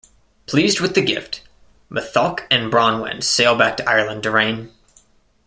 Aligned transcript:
Pleased 0.47 0.79
with 0.79 0.95
the 0.95 1.03
gift, 1.03 1.43
Matholwch 1.91 2.47
and 2.49 2.71
Branwen 2.71 3.21
sail 3.21 3.55
back 3.55 3.77
to 3.77 3.87
Ireland 3.87 4.23
to 4.23 4.31
reign. 4.31 4.71